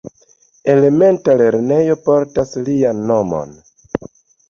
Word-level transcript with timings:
Elementa 0.73 1.35
lernejo 1.43 1.99
portas 2.09 2.57
lian 2.71 3.07
nomon. 3.15 3.57